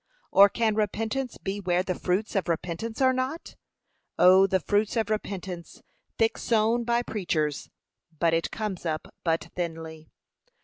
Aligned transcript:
or 0.31 0.49
can 0.49 0.73
repentance 0.73 1.37
be 1.37 1.59
where 1.59 1.83
the 1.83 1.93
fruits 1.93 2.35
of 2.35 2.49
repentance 2.49 2.99
are 3.01 3.13
not? 3.13 3.55
O 4.17 4.47
the 4.47 4.59
fruits 4.59 4.97
of 4.97 5.11
repentance, 5.11 5.83
thick 6.17 6.39
sown 6.39 6.83
by 6.83 7.03
preachers, 7.03 7.69
but 8.17 8.33
it 8.33 8.49
comes 8.49 8.83
up 8.83 9.13
but 9.23 9.49
thinly! 9.55 10.09